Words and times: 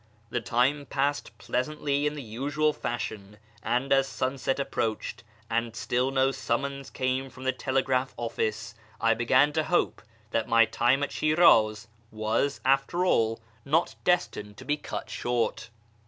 The 0.31 0.41
time 0.41 0.87
passed 0.87 1.37
pleasantly 1.37 2.07
in 2.07 2.15
the 2.15 2.23
usual 2.23 2.73
fashion; 2.73 3.37
and 3.61 3.93
as 3.93 4.07
sunset 4.07 4.59
approached, 4.59 5.23
and 5.47 5.75
still 5.75 6.09
no 6.09 6.31
summons 6.31 6.89
came 6.89 7.29
from 7.29 7.43
the 7.43 7.51
telegraph 7.51 8.15
office, 8.17 8.73
I 8.99 9.13
began 9.13 9.53
to 9.53 9.65
hope 9.65 10.01
that 10.31 10.49
my 10.49 10.65
time 10.65 11.03
at 11.03 11.11
Shiraz 11.11 11.87
was, 12.09 12.59
after 12.65 13.05
all, 13.05 13.41
not 13.63 13.93
destined 14.03 14.57
to 14.57 14.65
be 14.65 14.75
cut 14.75 15.07
short. 15.11 15.69